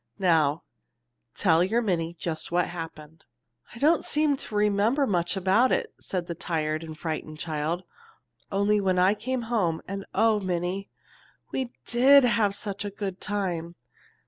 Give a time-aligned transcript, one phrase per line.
[0.17, 0.63] Now
[1.35, 3.23] tell your Minnie just what happened."
[3.75, 6.97] "I don't seem to be able to remember much about it," said the tired and
[6.97, 7.83] frightened child;
[8.51, 10.89] "only when I came home, and oh, Minnie,
[11.51, 13.75] we did have such a good time!